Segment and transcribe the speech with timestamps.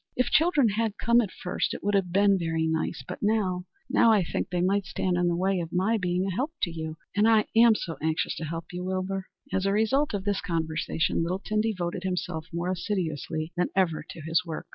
[0.15, 3.03] "If children had come at first, it would have been very nice.
[3.07, 6.33] But now now I think they might stand in the way of my being of
[6.33, 6.97] help to you.
[7.15, 11.21] And I am so anxious to help you, Wilbur." As a result of this conversation
[11.21, 14.65] Littleton devoted himself more assiduously than ever to his work.